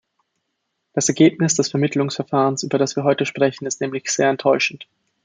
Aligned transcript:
Das 0.93 1.09
Ergebnis 1.09 1.53
des 1.53 1.69
Vermittlungsverfahrens, 1.69 2.63
über 2.63 2.79
das 2.79 2.95
wir 2.95 3.03
heute 3.03 3.27
sprechen, 3.27 3.67
ist 3.67 3.81
nämlich 3.81 4.09
sehr 4.09 4.31
enttäuschend. 4.31 4.87